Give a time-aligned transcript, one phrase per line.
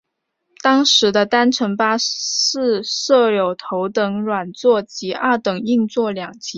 [0.63, 6.49] 当时的单层巴士设有头等软座及二等硬座两级。